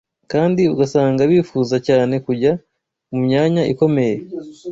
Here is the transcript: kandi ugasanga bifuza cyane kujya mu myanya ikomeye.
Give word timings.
kandi 0.31 0.61
ugasanga 0.73 1.21
bifuza 1.31 1.75
cyane 1.87 2.15
kujya 2.25 2.51
mu 3.09 3.17
myanya 3.25 3.61
ikomeye. 3.73 4.17